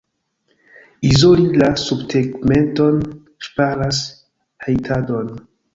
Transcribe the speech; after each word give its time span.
Izoli 1.09 1.45
la 1.63 1.69
subtegmenton 1.83 2.99
ŝparas 3.49 4.05
hejtadon. 4.67 5.37